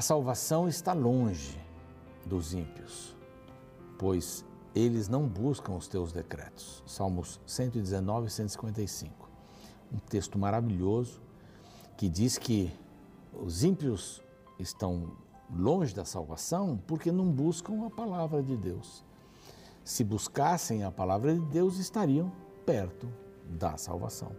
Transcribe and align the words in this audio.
A 0.00 0.02
salvação 0.02 0.66
está 0.66 0.94
longe 0.94 1.60
dos 2.24 2.54
ímpios, 2.54 3.14
pois 3.98 4.42
eles 4.74 5.10
não 5.10 5.28
buscam 5.28 5.74
os 5.74 5.88
teus 5.88 6.10
decretos. 6.10 6.82
Salmos 6.86 7.38
119 7.44 8.28
e 8.28 8.30
155. 8.30 9.28
Um 9.92 9.98
texto 9.98 10.38
maravilhoso 10.38 11.20
que 11.98 12.08
diz 12.08 12.38
que 12.38 12.74
os 13.30 13.62
ímpios 13.62 14.22
estão 14.58 15.18
longe 15.54 15.94
da 15.94 16.06
salvação 16.06 16.80
porque 16.86 17.12
não 17.12 17.30
buscam 17.30 17.84
a 17.84 17.90
palavra 17.90 18.42
de 18.42 18.56
Deus. 18.56 19.04
Se 19.84 20.02
buscassem 20.02 20.82
a 20.82 20.90
palavra 20.90 21.34
de 21.34 21.44
Deus, 21.44 21.76
estariam 21.76 22.32
perto 22.64 23.06
da 23.44 23.76
salvação. 23.76 24.32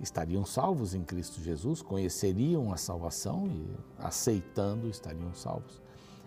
Estariam 0.00 0.46
salvos 0.46 0.94
em 0.94 1.02
Cristo 1.02 1.42
Jesus, 1.42 1.82
conheceriam 1.82 2.72
a 2.72 2.76
salvação 2.78 3.46
e, 3.46 3.76
aceitando, 3.98 4.88
estariam 4.88 5.34
salvos 5.34 5.82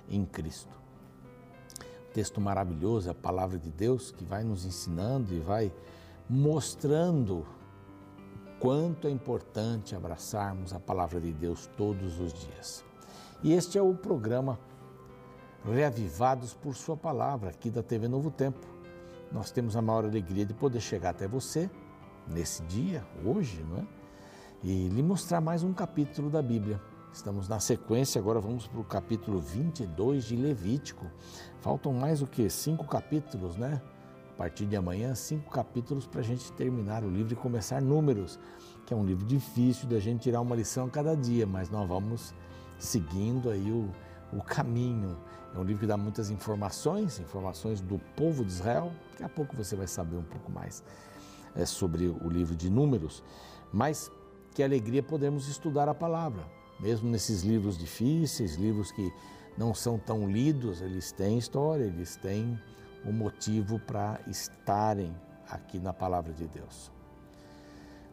em 0.08 0.24
Cristo. 0.26 0.72
Texto 2.14 2.40
maravilhoso, 2.40 3.10
a 3.10 3.16
palavra 3.16 3.58
de 3.58 3.72
Deus 3.72 4.12
que 4.12 4.24
vai 4.24 4.44
nos 4.44 4.64
ensinando 4.64 5.34
e 5.34 5.40
vai 5.40 5.74
mostrando 6.30 7.44
quanto 8.60 9.08
é 9.08 9.12
importante 9.12 9.96
abraçarmos 9.96 10.72
a 10.72 10.80
palavra 10.80 11.20
de 11.20 11.34
Deus 11.34 11.68
todos 11.76 12.20
os 12.20 12.32
dias. 12.32 12.86
E 13.42 13.54
este 13.54 13.80
é 13.80 13.82
o 13.82 13.96
programa 13.96 14.60
Reavivados 15.66 16.54
por 16.54 16.76
Sua 16.76 16.96
Palavra, 16.96 17.50
aqui 17.50 17.72
da 17.72 17.82
TV 17.82 18.08
Novo 18.08 18.30
Tempo. 18.30 18.68
Nós 19.32 19.50
temos 19.50 19.76
a 19.76 19.82
maior 19.82 20.06
alegria 20.06 20.46
de 20.46 20.54
poder 20.54 20.80
chegar 20.80 21.10
até 21.10 21.28
você 21.28 21.70
nesse 22.28 22.64
dia, 22.64 23.06
hoje, 23.24 23.64
não 23.70 23.78
é? 23.78 23.86
E 24.64 24.88
lhe 24.88 25.04
mostrar 25.04 25.42
mais 25.42 25.64
um 25.64 25.74
capítulo 25.74 26.30
da 26.30 26.42
Bíblia. 26.42 26.80
Estamos 27.12 27.48
na 27.48 27.60
sequência, 27.60 28.20
agora 28.20 28.40
vamos 28.40 28.66
para 28.66 28.80
o 28.80 28.84
capítulo 28.84 29.40
22 29.40 30.24
de 30.24 30.36
Levítico. 30.36 31.06
Faltam 31.60 31.94
mais 31.94 32.22
o 32.22 32.28
que? 32.28 32.50
Cinco 32.50 32.86
capítulos, 32.86 33.56
né? 33.56 33.82
A 34.34 34.36
partir 34.36 34.66
de 34.66 34.76
amanhã, 34.76 35.14
cinco 35.14 35.52
capítulos 35.52 36.08
para 36.08 36.22
a 36.22 36.24
gente 36.24 36.52
terminar 36.54 37.04
o 37.04 37.10
livro 37.10 37.34
e 37.34 37.36
começar 37.36 37.82
Números, 37.82 38.40
que 38.86 38.94
é 38.94 38.98
um 38.98 39.06
livro 39.06 39.26
difícil 39.26 39.88
da 39.88 40.00
gente 40.00 40.22
tirar 40.22 40.42
uma 40.42 40.56
lição 40.56 40.88
a 40.88 40.90
cada 40.90 41.16
dia, 41.16 41.46
mas 41.46 41.70
nós 41.70 41.88
vamos 41.88 42.34
seguindo 42.80 43.50
aí 43.50 43.70
o, 43.70 43.92
o 44.36 44.42
caminho. 44.42 45.18
É 45.54 45.60
um 45.60 45.64
livro 45.64 45.82
que 45.82 45.88
dá 45.88 45.98
muitas 45.98 46.32
informações, 46.32 47.20
informações 47.20 47.80
do 47.80 48.00
povo 48.16 48.44
de 48.44 48.52
Israel. 48.52 48.92
Daqui 49.12 49.24
a 49.24 49.30
pouco 49.30 49.56
você 49.56 49.76
vai 49.76 49.88
saber 49.88 50.16
um 50.16 50.24
pouco 50.24 50.52
mais 50.52 50.84
é, 51.56 51.66
sobre 51.66 52.08
o 52.08 52.30
livro 52.30 52.56
de 52.56 52.70
Números. 52.70 53.24
Mas 53.72 54.12
que 54.54 54.64
alegria 54.64 55.02
podemos 55.02 55.48
estudar 55.48 55.90
a 55.90 55.94
palavra, 55.94 56.46
mesmo 56.80 57.10
nesses 57.10 57.42
livros 57.42 57.78
difíceis, 57.78 58.56
livros 58.56 58.92
que 58.92 59.12
não 59.58 59.74
são 59.74 59.98
tão 59.98 60.30
lidos, 60.30 60.82
eles 60.82 61.12
têm 61.12 61.38
história, 61.38 61.84
eles 61.84 62.16
têm 62.18 62.60
um 63.06 63.12
motivo 63.12 63.80
para 63.80 64.20
estarem 64.28 65.16
aqui 65.50 65.80
na 65.80 65.94
palavra 65.94 66.34
de 66.34 66.48
Deus. 66.48 66.92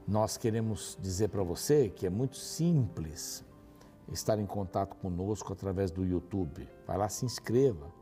Nós 0.07 0.37
queremos 0.37 0.99
dizer 1.01 1.29
para 1.29 1.43
você 1.43 1.89
que 1.89 2.07
é 2.07 2.11
muito 2.11 2.37
simples 2.37 3.45
estar 4.13 4.39
em 4.39 4.47
contato 4.47 4.97
conosco 4.97 5.53
através 5.53 5.91
do 5.91 6.05
YouTube. 6.05 6.69
Vai 6.87 6.99
lá, 6.99 7.09
se 7.09 7.25
inscreva. 7.25 7.93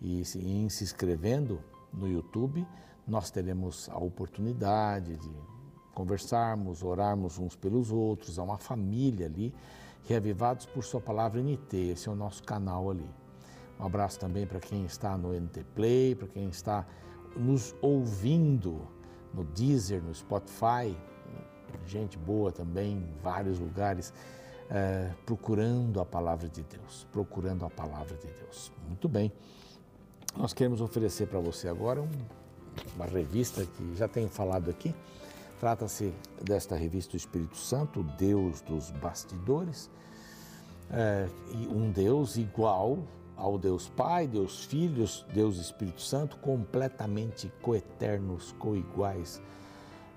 E 0.00 0.22
em 0.36 0.68
se 0.68 0.84
inscrevendo 0.84 1.62
no 1.92 2.08
YouTube, 2.08 2.66
nós 3.06 3.30
teremos 3.30 3.88
a 3.90 3.98
oportunidade 3.98 5.16
de 5.16 5.30
conversarmos, 5.94 6.82
orarmos 6.82 7.38
uns 7.38 7.56
pelos 7.56 7.90
outros, 7.90 8.38
há 8.38 8.42
uma 8.42 8.58
família 8.58 9.26
ali, 9.26 9.54
reavivados 10.04 10.66
por 10.66 10.84
Sua 10.84 11.00
palavra 11.00 11.42
NT, 11.42 11.76
esse 11.76 12.08
é 12.08 12.12
o 12.12 12.14
nosso 12.14 12.42
canal 12.42 12.90
ali. 12.90 13.08
Um 13.78 13.84
abraço 13.84 14.18
também 14.18 14.46
para 14.46 14.60
quem 14.60 14.84
está 14.84 15.16
no 15.16 15.32
NT 15.32 15.64
Play, 15.74 16.14
para 16.14 16.28
quem 16.28 16.48
está 16.48 16.86
nos 17.36 17.74
ouvindo 17.80 18.80
no 19.32 19.44
Deezer, 19.44 20.02
no 20.02 20.14
Spotify, 20.14 20.96
gente 21.86 22.18
boa 22.18 22.52
também 22.52 22.98
em 22.98 23.14
vários 23.22 23.58
lugares 23.58 24.12
é, 24.70 25.10
procurando 25.26 26.00
a 26.00 26.06
palavra 26.06 26.48
de 26.48 26.62
Deus, 26.62 27.06
procurando 27.10 27.64
a 27.64 27.70
palavra 27.70 28.16
de 28.16 28.28
Deus. 28.28 28.72
Muito 28.86 29.08
bem. 29.08 29.32
Nós 30.36 30.52
queremos 30.52 30.80
oferecer 30.80 31.26
para 31.26 31.40
você 31.40 31.68
agora 31.68 32.00
um, 32.00 32.08
uma 32.96 33.06
revista 33.06 33.64
que 33.64 33.94
já 33.96 34.08
tenho 34.08 34.28
falado 34.28 34.70
aqui. 34.70 34.94
Trata-se 35.58 36.12
desta 36.42 36.74
revista 36.74 37.12
do 37.12 37.16
Espírito 37.16 37.56
Santo, 37.56 38.02
Deus 38.18 38.62
dos 38.62 38.90
Bastidores, 38.90 39.90
é, 40.90 41.28
um 41.68 41.90
Deus 41.90 42.36
igual 42.36 42.98
ao 43.36 43.58
Deus 43.58 43.88
Pai, 43.88 44.26
Deus 44.26 44.64
Filhos, 44.64 45.24
Deus 45.32 45.58
Espírito 45.58 46.00
Santo, 46.00 46.36
completamente 46.38 47.52
coeternos, 47.62 48.52
coiguais, 48.52 49.40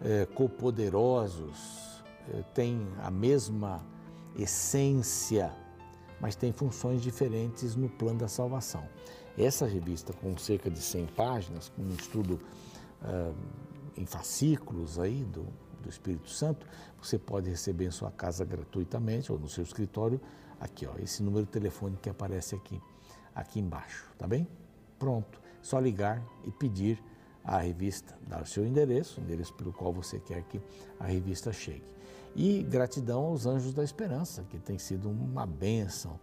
é, 0.02 0.26
copoderosos, 0.26 2.04
é, 2.34 2.42
tem 2.54 2.88
a 3.02 3.12
mesma 3.12 3.82
essência, 4.38 5.54
mas 6.20 6.36
tem 6.36 6.52
funções 6.52 7.02
diferentes 7.02 7.76
no 7.76 7.90
plano 7.90 8.20
da 8.20 8.28
salvação. 8.28 8.84
Essa 9.38 9.66
revista, 9.66 10.14
com 10.14 10.38
cerca 10.38 10.70
de 10.70 10.80
100 10.80 11.08
páginas, 11.08 11.70
com 11.70 11.82
um 11.82 11.94
estudo 11.96 12.40
uh, 13.02 13.36
em 13.98 14.06
fascículos 14.06 15.00
aí 15.00 15.24
do, 15.24 15.46
do 15.82 15.90
Espírito 15.90 16.30
Santo, 16.30 16.66
você 17.02 17.18
pode 17.18 17.50
receber 17.50 17.86
em 17.86 17.92
sua 17.92 18.12
casa 18.12 18.46
gratuitamente 18.46 19.32
ou 19.32 19.40
no 19.40 19.50
seu 19.50 19.64
escritório, 19.64 20.22
aqui 20.60 20.86
ó, 20.86 20.94
esse 21.00 21.24
número 21.24 21.46
de 21.46 21.52
telefone 21.52 21.98
que 22.02 22.10
aparece 22.10 22.56
aqui, 22.56 22.80
aqui 23.34 23.60
embaixo, 23.60 24.08
tá 24.18 24.28
bem? 24.28 24.48
Pronto, 25.00 25.42
só 25.62 25.80
ligar 25.80 26.24
e 26.46 26.52
pedir 26.52 27.04
a 27.44 27.58
revista, 27.58 28.18
dar 28.28 28.44
o 28.44 28.46
seu 28.46 28.66
endereço, 28.66 29.20
o 29.20 29.24
endereço 29.24 29.54
pelo 29.56 29.74
qual 29.74 29.92
você 29.92 30.20
quer 30.20 30.44
que 30.44 30.62
a 31.00 31.06
revista 31.06 31.52
chegue. 31.52 31.94
E 32.36 32.64
gratidão 32.64 33.26
aos 33.26 33.46
Anjos 33.46 33.74
da 33.74 33.84
Esperança, 33.84 34.44
que 34.50 34.58
tem 34.58 34.80
sido 34.80 35.10
uma 35.10 35.46
bênção 35.46 36.20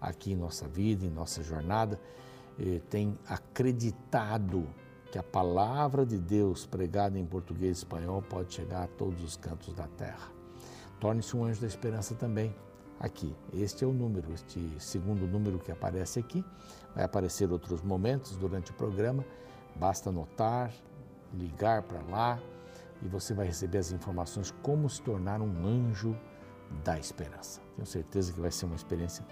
aqui 0.00 0.32
em 0.32 0.36
nossa 0.36 0.66
vida, 0.66 1.04
em 1.04 1.10
nossa 1.10 1.42
jornada, 1.42 2.00
tem 2.88 3.18
acreditado 3.26 4.66
que 5.10 5.18
a 5.18 5.22
palavra 5.22 6.04
de 6.04 6.18
Deus 6.18 6.66
pregada 6.66 7.18
em 7.18 7.24
português 7.24 7.78
e 7.78 7.80
espanhol 7.80 8.22
pode 8.22 8.52
chegar 8.52 8.84
a 8.84 8.86
todos 8.86 9.22
os 9.22 9.36
cantos 9.36 9.72
da 9.72 9.86
terra. 9.88 10.32
Torne-se 11.00 11.36
um 11.36 11.44
anjo 11.44 11.60
da 11.60 11.66
esperança 11.66 12.14
também 12.14 12.54
aqui. 12.98 13.34
Este 13.52 13.84
é 13.84 13.86
o 13.86 13.92
número, 13.92 14.32
este 14.32 14.60
segundo 14.78 15.26
número 15.26 15.58
que 15.58 15.70
aparece 15.70 16.18
aqui. 16.18 16.44
Vai 16.94 17.04
aparecer 17.04 17.50
outros 17.52 17.82
momentos 17.82 18.36
durante 18.36 18.70
o 18.70 18.74
programa. 18.74 19.24
Basta 19.76 20.10
anotar, 20.10 20.72
ligar 21.32 21.82
para 21.82 22.02
lá 22.02 22.40
e 23.02 23.08
você 23.08 23.34
vai 23.34 23.46
receber 23.46 23.78
as 23.78 23.92
informações 23.92 24.52
como 24.62 24.88
se 24.88 25.02
tornar 25.02 25.40
um 25.40 25.66
anjo 25.66 26.16
da 26.84 26.98
esperança. 26.98 27.60
Tenho 27.76 27.86
certeza 27.86 28.32
que 28.32 28.40
vai 28.40 28.50
ser 28.50 28.66
uma 28.66 28.76
experiência 28.76 29.24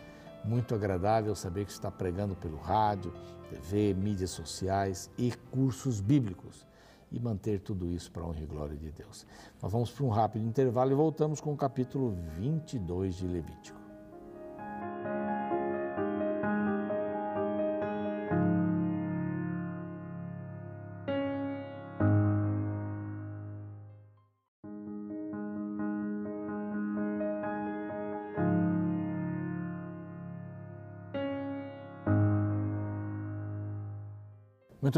muito 0.44 0.74
agradável 0.74 1.34
saber 1.34 1.64
que 1.64 1.72
está 1.72 1.90
pregando 1.90 2.34
pelo 2.34 2.58
rádio, 2.58 3.12
TV, 3.48 3.94
mídias 3.94 4.30
sociais 4.30 5.10
e 5.18 5.32
cursos 5.50 6.00
bíblicos 6.00 6.66
e 7.10 7.20
manter 7.20 7.60
tudo 7.60 7.86
isso 7.88 8.10
para 8.10 8.22
a 8.22 8.26
honra 8.26 8.42
e 8.42 8.46
glória 8.46 8.76
de 8.76 8.90
Deus. 8.90 9.26
Nós 9.60 9.70
vamos 9.70 9.90
para 9.90 10.04
um 10.04 10.08
rápido 10.08 10.46
intervalo 10.46 10.90
e 10.90 10.94
voltamos 10.94 11.40
com 11.40 11.52
o 11.52 11.56
capítulo 11.56 12.16
22 12.38 13.16
de 13.16 13.26
Levítico. 13.26 13.81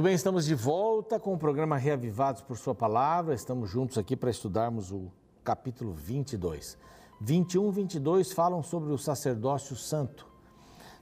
Bem, 0.04 0.14
estamos 0.14 0.44
de 0.44 0.54
volta 0.54 1.18
com 1.18 1.32
o 1.32 1.38
programa 1.38 1.78
Reavivados 1.78 2.42
por 2.42 2.58
Sua 2.58 2.74
Palavra. 2.74 3.34
Estamos 3.34 3.70
juntos 3.70 3.96
aqui 3.96 4.14
para 4.14 4.28
estudarmos 4.28 4.92
o 4.92 5.10
capítulo 5.42 5.94
22. 5.94 6.76
21 7.22 7.68
e 7.68 7.72
22 7.72 8.30
falam 8.30 8.62
sobre 8.62 8.92
o 8.92 8.98
sacerdócio 8.98 9.74
santo. 9.74 10.26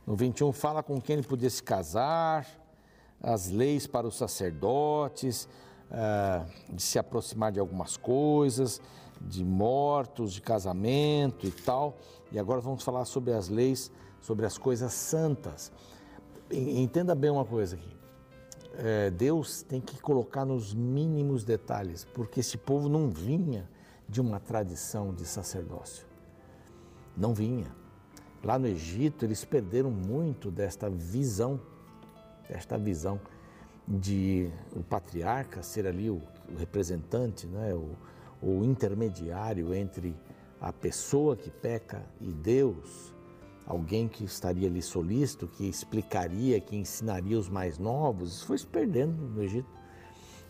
No 0.06 0.14
21 0.14 0.52
fala 0.52 0.84
com 0.84 1.00
quem 1.00 1.14
ele 1.14 1.26
podia 1.26 1.50
se 1.50 1.60
casar, 1.60 2.46
as 3.20 3.50
leis 3.50 3.88
para 3.88 4.06
os 4.06 4.16
sacerdotes, 4.16 5.49
uh, 5.90 6.46
de 6.72 6.81
se 6.81 6.96
aproximar 6.96 7.50
de 7.50 7.58
algumas 7.58 7.96
coisas, 7.96 8.81
de 9.20 9.44
mortos, 9.44 10.32
de 10.32 10.40
casamento 10.40 11.44
e 11.44 11.50
tal. 11.50 11.96
E 12.31 12.38
agora 12.38 12.60
vamos 12.60 12.84
falar 12.84 13.04
sobre 13.04 13.32
as 13.32 13.49
leis, 13.49 13.90
sobre 14.20 14.46
as 14.46 14.56
coisas 14.56 14.93
santas. 14.93 15.72
Entenda 16.52 17.16
bem 17.16 17.32
uma 17.32 17.44
coisa 17.44 17.75
aqui 17.75 18.01
é, 18.78 19.10
Deus 19.10 19.62
tem 19.62 19.80
que 19.80 20.00
colocar 20.00 20.44
nos 20.44 20.74
mínimos 20.74 21.44
detalhes, 21.44 22.04
porque 22.04 22.40
esse 22.40 22.56
povo 22.56 22.88
não 22.88 23.10
vinha 23.10 23.69
de 24.08 24.20
uma 24.20 24.38
tradição 24.38 25.14
de 25.14 25.24
sacerdócio. 25.24 26.06
Não 27.16 27.34
vinha. 27.34 27.70
Lá 28.42 28.58
no 28.58 28.66
Egito, 28.66 29.24
eles 29.24 29.44
perderam 29.44 29.90
muito 29.90 30.50
desta 30.50 30.90
visão, 30.90 31.60
desta 32.48 32.76
visão 32.76 33.20
de 33.86 34.50
o 34.75 34.82
patriarca 34.82 35.62
ser 35.62 35.86
ali 35.86 36.10
o, 36.10 36.20
o 36.52 36.56
representante, 36.58 37.46
né, 37.46 37.75
o, 37.75 37.90
o 38.42 38.64
intermediário 38.64 39.75
entre 39.75 40.16
a 40.60 40.72
pessoa 40.72 41.36
que 41.36 41.50
peca 41.50 42.02
e 42.20 42.32
Deus, 42.32 43.12
alguém 43.67 44.09
que 44.09 44.25
estaria 44.25 44.69
ali 44.69 44.82
solícito, 44.82 45.47
que 45.47 45.69
explicaria, 45.69 46.61
que 46.61 46.76
ensinaria 46.76 47.38
os 47.38 47.49
mais 47.49 47.79
novos, 47.79 48.32
isso 48.32 48.47
foi 48.47 48.59
se 48.59 48.67
perdendo 48.67 49.23
no 49.29 49.43
Egito. 49.43 49.69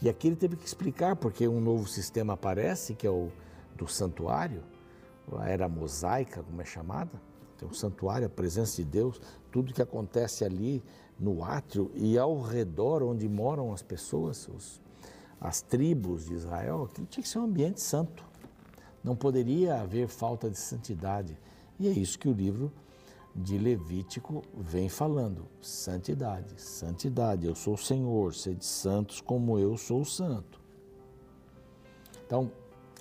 E 0.01 0.09
aqui 0.09 0.27
ele 0.27 0.37
teve 0.37 0.57
que 0.57 0.67
explicar, 0.67 1.15
porque 1.17 1.47
um 1.47 1.61
novo 1.61 1.87
sistema 1.87 2.33
aparece, 2.33 2.95
que 2.95 3.07
é 3.07 3.11
o 3.11 3.31
do 3.77 3.87
santuário, 3.87 4.63
a 5.37 5.49
era 5.49 5.69
mosaica, 5.69 6.43
como 6.43 6.61
é 6.61 6.65
chamada, 6.65 7.11
tem 7.57 7.69
um 7.69 7.73
santuário, 7.73 8.27
a 8.27 8.31
presença 8.31 8.77
de 8.77 8.85
Deus, 8.85 9.21
tudo 9.51 9.73
que 9.73 9.81
acontece 9.81 10.45
ali 10.45 10.83
no 11.19 11.45
átrio 11.45 11.91
e 11.95 12.19
ao 12.19 12.41
redor 12.41 13.03
onde 13.03 13.29
moram 13.29 13.73
as 13.73 13.83
pessoas, 13.83 14.49
os, 14.49 14.81
as 15.41 15.63
tribos 15.63 16.27
de 16.27 16.35
Israel, 16.35 16.89
aquilo 16.91 17.07
tinha 17.07 17.23
que 17.23 17.29
ser 17.29 17.39
um 17.39 17.45
ambiente 17.45 17.81
santo. 17.81 18.25
Não 19.05 19.15
poderia 19.15 19.81
haver 19.81 20.09
falta 20.09 20.51
de 20.51 20.59
santidade. 20.59 21.39
E 21.79 21.89
é 21.89 21.91
isso 21.91 22.19
que 22.19 22.29
o 22.29 22.33
livro 22.33 22.73
de 23.35 23.59
Levítico 23.59 24.43
vem 24.55 24.89
falando: 24.89 25.47
santidade, 25.61 26.61
santidade. 26.61 27.47
Eu 27.47 27.55
sou 27.55 27.75
o 27.75 27.79
Senhor, 27.79 28.35
sede 28.35 28.65
santos 28.65 29.21
como 29.21 29.59
eu 29.59 29.77
sou 29.77 30.05
santo. 30.05 30.61
Então, 32.27 32.51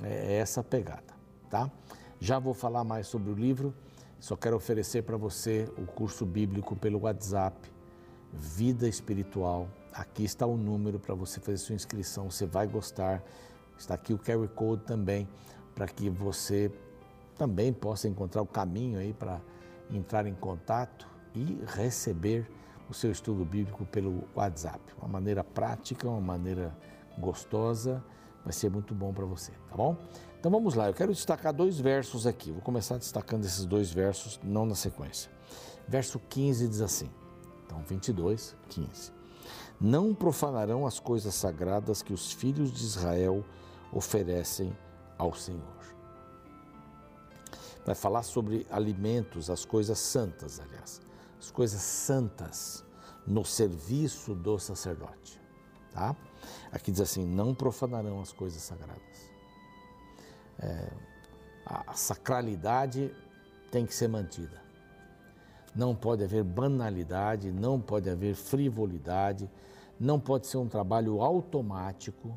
é 0.03 0.37
essa 0.37 0.63
pegada, 0.63 1.13
tá? 1.49 1.71
Já 2.19 2.37
vou 2.39 2.53
falar 2.53 2.83
mais 2.83 3.07
sobre 3.07 3.31
o 3.31 3.33
livro, 3.33 3.73
só 4.19 4.35
quero 4.35 4.55
oferecer 4.55 5.03
para 5.03 5.17
você 5.17 5.67
o 5.77 5.85
curso 5.85 6.25
bíblico 6.25 6.75
pelo 6.75 6.99
WhatsApp, 6.99 7.71
Vida 8.31 8.87
Espiritual. 8.87 9.67
Aqui 9.93 10.23
está 10.23 10.45
o 10.45 10.55
número 10.55 10.99
para 10.99 11.15
você 11.15 11.39
fazer 11.39 11.57
sua 11.57 11.75
inscrição, 11.75 12.29
você 12.29 12.45
vai 12.45 12.67
gostar. 12.67 13.23
Está 13.77 13.95
aqui 13.95 14.13
o 14.13 14.19
QR 14.19 14.47
Code 14.49 14.83
também, 14.83 15.27
para 15.73 15.87
que 15.87 16.09
você 16.09 16.71
também 17.35 17.73
possa 17.73 18.07
encontrar 18.07 18.43
o 18.43 18.45
caminho 18.45 18.99
aí 18.99 19.11
para 19.11 19.41
entrar 19.91 20.25
em 20.25 20.33
contato 20.33 21.07
e 21.33 21.61
receber 21.67 22.49
o 22.89 22.93
seu 22.93 23.11
estudo 23.11 23.45
bíblico 23.45 23.85
pelo 23.85 24.23
WhatsApp. 24.35 24.81
Uma 24.97 25.07
maneira 25.07 25.43
prática, 25.43 26.07
uma 26.09 26.19
maneira 26.19 26.75
gostosa, 27.17 28.03
vai 28.43 28.53
ser 28.53 28.69
muito 28.69 28.93
bom 28.93 29.13
para 29.13 29.25
você, 29.25 29.51
tá 29.69 29.75
bom? 29.75 29.95
Então 30.39 30.51
vamos 30.51 30.73
lá, 30.73 30.87
eu 30.87 30.93
quero 30.93 31.13
destacar 31.13 31.53
dois 31.53 31.79
versos 31.79 32.25
aqui. 32.25 32.51
Vou 32.51 32.61
começar 32.61 32.97
destacando 32.97 33.45
esses 33.45 33.65
dois 33.65 33.91
versos, 33.91 34.39
não 34.43 34.65
na 34.65 34.75
sequência. 34.75 35.31
Verso 35.87 36.19
15 36.19 36.67
diz 36.67 36.81
assim: 36.81 37.09
então 37.65 37.81
22, 37.83 38.55
15. 38.69 39.11
Não 39.79 40.13
profanarão 40.13 40.85
as 40.85 40.99
coisas 40.99 41.33
sagradas 41.33 42.01
que 42.01 42.13
os 42.13 42.31
filhos 42.31 42.71
de 42.71 42.83
Israel 42.83 43.43
oferecem 43.91 44.75
ao 45.17 45.33
Senhor 45.33 45.81
vai 47.85 47.95
falar 47.95 48.23
sobre 48.23 48.65
alimentos, 48.69 49.49
as 49.49 49.65
coisas 49.65 49.99
santas, 49.99 50.59
aliás, 50.59 51.01
as 51.39 51.49
coisas 51.49 51.81
santas 51.81 52.83
no 53.25 53.43
serviço 53.43 54.35
do 54.35 54.57
sacerdote, 54.59 55.39
tá? 55.91 56.15
Aqui 56.71 56.91
diz 56.91 57.01
assim: 57.01 57.25
não 57.25 57.53
profanarão 57.53 58.21
as 58.21 58.31
coisas 58.31 58.61
sagradas. 58.61 59.31
É, 60.59 60.91
a 61.65 61.93
sacralidade 61.93 63.13
tem 63.71 63.85
que 63.85 63.93
ser 63.93 64.07
mantida. 64.07 64.61
Não 65.73 65.95
pode 65.95 66.23
haver 66.23 66.43
banalidade, 66.43 67.51
não 67.51 67.79
pode 67.79 68.09
haver 68.09 68.35
frivolidade, 68.35 69.49
não 69.99 70.19
pode 70.19 70.47
ser 70.47 70.57
um 70.57 70.67
trabalho 70.67 71.21
automático. 71.21 72.35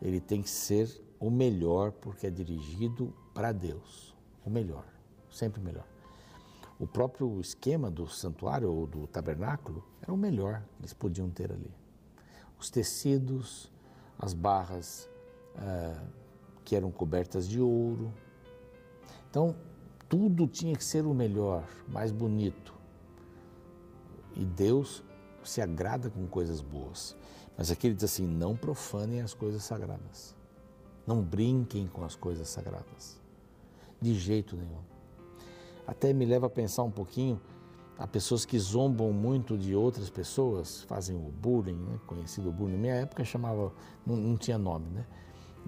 Ele 0.00 0.20
tem 0.20 0.42
que 0.42 0.50
ser 0.50 0.90
o 1.20 1.30
melhor 1.30 1.92
porque 1.92 2.26
é 2.26 2.30
dirigido 2.30 3.14
para 3.32 3.52
Deus 3.52 4.11
o 4.44 4.50
melhor, 4.50 4.84
sempre 5.30 5.60
o 5.60 5.64
melhor. 5.64 5.86
O 6.78 6.86
próprio 6.86 7.40
esquema 7.40 7.90
do 7.90 8.08
santuário 8.08 8.72
ou 8.72 8.86
do 8.86 9.06
tabernáculo 9.06 9.84
era 10.00 10.12
o 10.12 10.16
melhor 10.16 10.62
que 10.74 10.82
eles 10.82 10.92
podiam 10.92 11.30
ter 11.30 11.52
ali. 11.52 11.70
Os 12.58 12.70
tecidos, 12.70 13.70
as 14.18 14.34
barras 14.34 15.08
ah, 15.56 16.02
que 16.64 16.74
eram 16.74 16.90
cobertas 16.90 17.48
de 17.48 17.60
ouro. 17.60 18.12
Então, 19.30 19.54
tudo 20.08 20.46
tinha 20.46 20.74
que 20.74 20.84
ser 20.84 21.06
o 21.06 21.14
melhor, 21.14 21.64
mais 21.88 22.10
bonito. 22.10 22.74
E 24.34 24.44
Deus 24.44 25.04
se 25.44 25.60
agrada 25.60 26.10
com 26.10 26.26
coisas 26.26 26.60
boas. 26.60 27.16
Mas 27.56 27.70
aqui 27.70 27.86
ele 27.86 27.94
diz 27.94 28.04
assim: 28.04 28.26
não 28.26 28.56
profanem 28.56 29.20
as 29.20 29.34
coisas 29.34 29.62
sagradas. 29.62 30.34
Não 31.06 31.22
brinquem 31.22 31.86
com 31.86 32.04
as 32.04 32.16
coisas 32.16 32.48
sagradas. 32.48 33.21
De 34.02 34.14
jeito 34.14 34.56
nenhum. 34.56 34.82
Até 35.86 36.12
me 36.12 36.24
leva 36.24 36.46
a 36.46 36.50
pensar 36.50 36.82
um 36.82 36.90
pouquinho, 36.90 37.40
há 37.96 38.04
pessoas 38.04 38.44
que 38.44 38.58
zombam 38.58 39.12
muito 39.12 39.56
de 39.56 39.76
outras 39.76 40.10
pessoas, 40.10 40.82
fazem 40.82 41.14
o 41.14 41.30
bullying, 41.30 41.76
né? 41.76 42.00
conhecido 42.04 42.50
bullying. 42.50 42.72
Na 42.72 42.78
minha 42.78 42.94
época 42.94 43.24
chamava, 43.24 43.72
não, 44.04 44.16
não 44.16 44.36
tinha 44.36 44.58
nome, 44.58 44.90
né? 44.90 45.06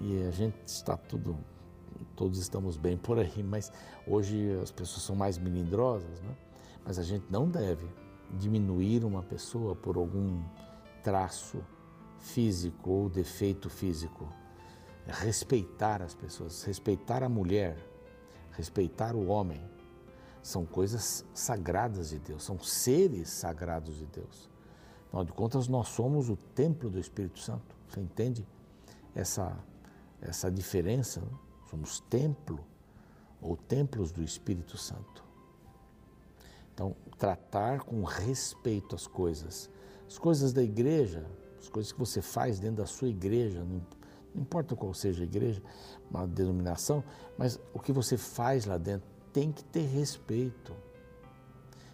E 0.01 0.25
a 0.25 0.33
gente 0.33 0.57
está 0.67 0.97
tudo, 0.97 1.37
todos 2.17 2.41
estamos 2.41 2.77
bem 2.77 2.97
por 2.97 3.21
aí, 3.21 3.41
mas 3.41 3.73
hoje 4.05 4.53
as 4.61 4.73
pessoas 4.73 5.03
são 5.05 5.15
mais 5.15 5.39
melindrosas, 5.39 6.21
né? 6.21 6.37
Mas 6.85 6.99
a 6.99 7.05
gente 7.05 7.25
não 7.31 7.49
deve 7.49 7.87
diminuir 8.37 9.05
uma 9.05 9.23
pessoa 9.23 9.77
por 9.77 9.97
algum 9.97 10.43
traço 11.05 11.63
físico 12.19 12.91
ou 12.91 13.09
defeito 13.09 13.71
físico. 13.71 14.29
Respeitar 15.07 16.03
as 16.03 16.15
pessoas, 16.15 16.65
respeitar 16.65 17.23
a 17.23 17.29
mulher, 17.29 17.77
respeitar 18.57 19.15
o 19.15 19.27
homem, 19.27 19.63
são 20.43 20.65
coisas 20.67 21.25
sagradas 21.33 22.11
de 22.11 22.19
Deus, 22.19 22.43
são 22.43 22.59
seres 22.59 23.31
sagrados 23.31 23.97
de 23.97 24.07
Deus. 24.07 24.51
Afinal 25.07 25.25
de 25.25 25.33
contas, 25.33 25.69
nós 25.69 25.89
somos 25.89 26.29
o 26.29 26.37
templo 26.37 26.91
do 26.91 26.99
Espírito 26.99 27.39
Santo. 27.39 27.75
Você 27.89 28.01
entende 28.01 28.47
essa, 29.15 29.57
essa 30.21 30.51
diferença? 30.51 31.23
Somos 31.71 32.01
templo 32.01 32.59
ou 33.41 33.57
templos 33.57 34.11
do 34.11 34.23
Espírito 34.23 34.77
Santo. 34.77 35.25
Então, 36.75 36.97
tratar 37.17 37.81
com 37.81 38.03
respeito 38.03 38.97
as 38.97 39.07
coisas, 39.07 39.71
as 40.07 40.19
coisas 40.19 40.53
da 40.53 40.63
igreja, 40.63 41.25
as 41.59 41.69
coisas 41.69 41.93
que 41.93 41.99
você 41.99 42.21
faz 42.21 42.59
dentro 42.59 42.79
da 42.79 42.87
sua 42.87 43.09
igreja, 43.09 43.65
não, 44.35 44.43
importa 44.43 44.75
qual 44.75 44.93
seja 44.95 45.23
a 45.23 45.27
igreja, 45.27 45.63
uma 46.11 46.27
denominação, 46.27 47.03
mas 47.39 47.61
o 47.73 47.79
que 47.79 47.93
você 47.93 48.17
faz 48.17 48.65
lá 48.65 48.79
dentro 48.79 49.09
tem 49.33 49.51
que 49.51 49.65
ter 49.65 49.87
respeito. 49.87 50.73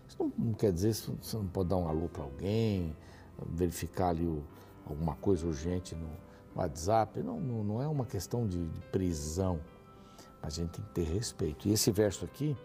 Isso 0.09 0.17
não, 0.19 0.33
não 0.37 0.55
quer 0.55 0.73
dizer 0.73 0.95
que 0.95 1.11
você 1.23 1.37
não 1.37 1.47
pode 1.47 1.69
dar 1.69 1.77
um 1.77 1.89
alô 1.89 2.09
para 2.09 2.23
alguém, 2.23 2.97
verificar 3.49 4.11
ali 4.11 4.27
o, 4.27 4.43
alguma 4.87 5.15
coisa 5.17 5.47
urgente 5.47 5.95
no 5.95 6.11
WhatsApp. 6.55 7.23
Não, 7.23 7.41
não, 7.41 7.65
não 7.65 7.83
é 7.83 7.89
uma 7.89 8.05
questão 8.05 8.47
de, 8.47 8.69
de 8.69 8.81
prisão, 8.93 9.61
a 10.43 10.51
gente 10.51 10.71
tem 10.71 10.85
que 10.85 10.91
ter 10.93 11.05
respeito. 11.05 11.69
E 11.69 11.73
esse 11.73 11.91
verso 11.91 12.25
aqui, 12.25 12.57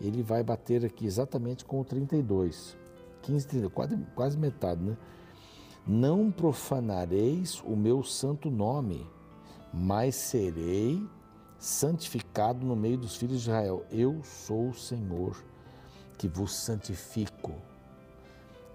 ele 0.00 0.22
vai 0.22 0.42
bater 0.42 0.84
aqui 0.84 1.06
exatamente 1.06 1.64
com 1.64 1.80
o 1.80 1.84
32, 1.84 2.76
15, 3.22 3.46
30, 3.46 3.70
quase, 3.70 3.96
quase 4.14 4.38
metade, 4.38 4.82
né? 4.82 4.96
Não 5.86 6.30
profanareis 6.30 7.60
o 7.60 7.76
meu 7.76 8.02
santo 8.02 8.50
nome 8.50 9.06
mas 9.76 10.14
serei 10.14 11.04
santificado 11.58 12.64
no 12.64 12.76
meio 12.76 12.96
dos 12.96 13.16
filhos 13.16 13.42
de 13.42 13.48
Israel. 13.50 13.84
Eu 13.90 14.22
sou 14.22 14.68
o 14.68 14.74
Senhor 14.74 15.36
que 16.16 16.28
vos 16.28 16.54
santifico. 16.54 17.54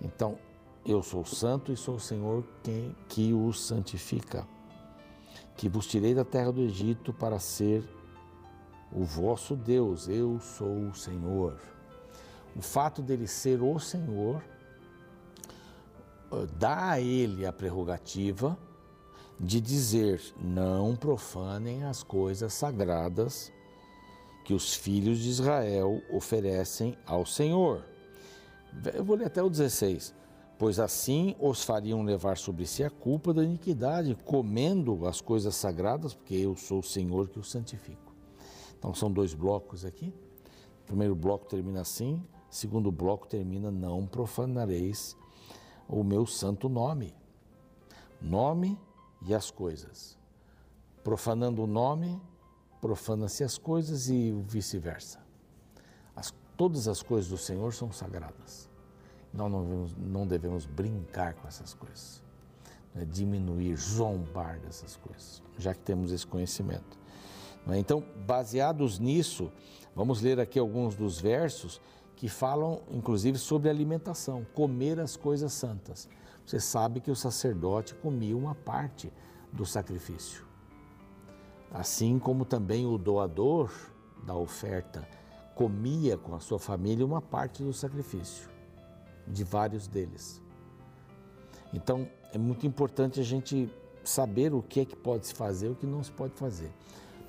Então, 0.02 0.38
eu 0.86 1.02
sou 1.02 1.24
santo 1.24 1.72
e 1.72 1.78
sou 1.78 1.96
o 1.96 2.00
Senhor 2.00 2.44
quem, 2.62 2.94
que 3.08 3.34
os 3.34 3.62
santifica, 3.62 4.46
que 5.56 5.70
vos 5.70 5.88
tirei 5.88 6.14
da 6.14 6.26
terra 6.26 6.52
do 6.52 6.62
Egito 6.62 7.14
para 7.14 7.40
ser 7.40 7.82
o 8.92 9.04
vosso 9.04 9.56
Deus. 9.56 10.10
Eu 10.10 10.38
sou 10.42 10.90
o 10.90 10.96
Senhor. 10.96 11.58
O 12.56 12.62
fato 12.62 13.02
dele 13.02 13.26
ser 13.26 13.62
o 13.62 13.80
Senhor 13.80 14.44
eh, 16.32 16.48
dá 16.58 16.92
a 16.92 17.00
ele 17.00 17.46
a 17.46 17.54
prerrogativa 17.54 18.58
de 19.40 19.62
dizer: 19.62 20.22
não 20.42 20.96
profanem 20.96 21.84
as 21.84 22.04
coisas 22.04 22.54
sagradas 22.54 23.52
que 24.44 24.54
os 24.54 24.74
filhos 24.74 25.20
de 25.20 25.30
Israel 25.30 26.02
oferecem 26.12 26.98
ao 27.06 27.26
Senhor. 27.26 27.86
Eu 28.94 29.04
vou 29.04 29.16
ler 29.16 29.28
até 29.28 29.42
o 29.42 29.50
16. 29.50 30.14
Pois 30.58 30.78
assim 30.78 31.36
os 31.40 31.64
fariam 31.64 32.04
levar 32.04 32.38
sobre 32.38 32.66
si 32.66 32.84
a 32.84 32.90
culpa 32.90 33.34
da 33.34 33.42
iniquidade, 33.44 34.18
comendo 34.26 35.08
as 35.08 35.22
coisas 35.22 35.56
sagradas, 35.56 36.14
porque 36.14 36.36
eu 36.36 36.56
sou 36.56 36.80
o 36.80 36.84
Senhor 36.84 37.30
que 37.30 37.40
os 37.40 37.50
santifico. 37.50 38.14
Então 38.78 38.94
são 38.94 39.10
dois 39.10 39.34
blocos 39.34 39.86
aqui. 39.86 40.14
primeiro 40.86 41.16
bloco 41.16 41.46
termina 41.46 41.82
assim, 41.82 42.22
segundo 42.50 42.92
bloco 42.92 43.28
termina 43.28 43.72
não 43.72 44.06
profanareis 44.06 45.16
o 45.88 46.04
meu 46.04 46.26
santo 46.26 46.68
nome. 46.68 47.16
Nome 48.22 48.78
e 49.22 49.34
as 49.34 49.52
coisas. 49.52 50.18
Profanando 51.04 51.64
o 51.64 51.68
nome, 51.68 52.22
profana-se 52.82 53.44
as 53.44 53.58
coisas 53.58 54.10
e 54.10 54.32
vice-versa. 54.48 55.20
todas 56.56 56.90
as 56.90 57.02
coisas 57.02 57.32
do 57.32 57.38
Senhor 57.38 57.74
são 57.74 57.90
sagradas. 57.90 58.70
Nós 59.34 59.50
não 59.50 59.62
devemos, 59.64 59.96
não 59.96 60.28
devemos 60.28 60.66
brincar 60.66 61.34
com 61.36 61.48
essas 61.48 61.74
coisas, 61.74 62.22
né? 62.94 63.06
diminuir, 63.06 63.78
zombar 63.78 64.60
dessas 64.60 64.98
coisas, 64.98 65.42
já 65.58 65.74
que 65.74 65.80
temos 65.80 66.12
esse 66.12 66.28
conhecimento. 66.28 67.00
É? 67.70 67.78
Então, 67.78 68.04
baseados 68.26 69.00
nisso, 69.00 69.50
vamos 69.96 70.22
ler 70.22 70.38
aqui 70.38 70.60
alguns 70.60 70.96
dos 70.96 71.18
versos 71.18 71.80
que 72.16 72.28
falam, 72.28 72.82
inclusive, 72.92 73.38
sobre 73.38 73.70
alimentação, 73.70 74.46
comer 74.54 75.00
as 75.00 75.16
coisas 75.16 75.54
santas. 75.54 76.10
Você 76.50 76.60
sabe 76.60 77.00
que 77.00 77.12
o 77.12 77.16
sacerdote 77.16 77.94
comia 77.94 78.36
uma 78.36 78.56
parte 78.56 79.14
do 79.54 79.68
sacrifício. 79.68 80.44
Assim 81.72 82.18
como 82.18 82.44
também 82.44 82.88
o 82.88 82.98
doador 82.98 83.72
da 84.26 84.34
oferta 84.34 85.08
comia 85.54 86.18
com 86.18 86.34
a 86.34 86.40
sua 86.40 86.58
família 86.58 87.06
uma 87.06 87.22
parte 87.22 87.62
do 87.62 87.72
sacrifício, 87.72 88.50
de 89.28 89.44
vários 89.44 89.88
deles. 89.88 90.42
Então, 91.72 92.10
é 92.34 92.38
muito 92.40 92.66
importante 92.66 93.20
a 93.20 93.24
gente 93.24 93.72
saber 94.04 94.52
o 94.52 94.64
que 94.64 94.80
é 94.80 94.86
que 94.86 94.96
pode 94.96 95.28
se 95.28 95.36
fazer 95.36 95.68
e 95.68 95.70
o 95.74 95.76
que 95.76 95.86
não 95.86 96.04
se 96.04 96.12
pode 96.12 96.34
fazer. 96.34 96.74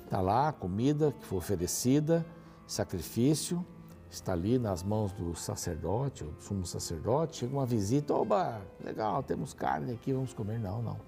Está 0.03 0.19
lá 0.19 0.47
a 0.47 0.51
comida 0.51 1.11
que 1.11 1.27
foi 1.27 1.37
oferecida, 1.37 2.25
sacrifício, 2.65 3.63
está 4.11 4.33
ali 4.33 4.59
nas 4.59 4.83
mãos 4.83 5.13
do 5.13 5.33
sacerdote, 5.33 6.25
ou 6.25 6.31
do 6.31 6.41
sumo 6.41 6.65
sacerdote, 6.65 7.37
chega 7.37 7.53
uma 7.53 7.65
visita, 7.65 8.13
oba, 8.13 8.61
legal, 8.83 9.23
temos 9.23 9.53
carne 9.53 9.93
aqui, 9.93 10.11
vamos 10.11 10.33
comer. 10.33 10.59
Não, 10.59 10.81
não. 10.81 10.99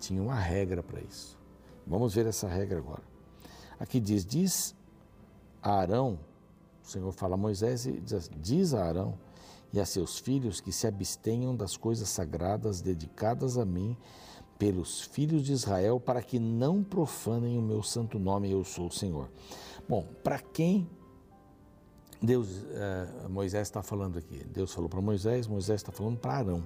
Tinha 0.00 0.20
uma 0.20 0.34
regra 0.34 0.82
para 0.82 1.00
isso. 1.00 1.38
Vamos 1.86 2.14
ver 2.14 2.26
essa 2.26 2.48
regra 2.48 2.78
agora. 2.78 3.02
Aqui 3.78 4.00
diz, 4.00 4.26
diz 4.26 4.74
a 5.62 5.74
Arão, 5.74 6.18
o 6.82 6.86
Senhor 6.86 7.12
fala 7.12 7.34
a 7.34 7.38
Moisés 7.38 7.86
e 7.86 7.92
diz, 7.92 8.28
diz 8.36 8.74
a 8.74 8.84
Arão 8.84 9.16
e 9.72 9.78
a 9.78 9.86
seus 9.86 10.18
filhos 10.18 10.60
que 10.60 10.72
se 10.72 10.88
abstenham 10.88 11.54
das 11.54 11.76
coisas 11.76 12.08
sagradas 12.08 12.80
dedicadas 12.80 13.56
a 13.56 13.64
mim 13.64 13.96
pelos 14.58 15.00
filhos 15.00 15.42
de 15.42 15.52
Israel, 15.52 15.98
para 16.00 16.20
que 16.20 16.38
não 16.38 16.82
profanem 16.82 17.56
o 17.56 17.62
meu 17.62 17.82
santo 17.82 18.18
nome, 18.18 18.50
eu 18.50 18.62
sou 18.64 18.88
o 18.88 18.92
Senhor. 18.92 19.30
Bom, 19.88 20.06
para 20.22 20.38
quem 20.38 20.86
Deus, 22.22 22.48
uh, 22.48 23.28
Moisés 23.28 23.68
está 23.68 23.82
falando 23.82 24.18
aqui? 24.18 24.44
Deus 24.44 24.72
falou 24.72 24.88
para 24.88 25.00
Moisés, 25.00 25.46
Moisés 25.46 25.80
está 25.80 25.90
falando 25.90 26.18
para 26.18 26.34
Arão. 26.34 26.62